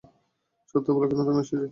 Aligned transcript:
সত্য 0.69 0.87
বল, 0.95 1.03
কেন 1.09 1.19
তুমি 1.27 1.41
এসেছো? 1.43 1.65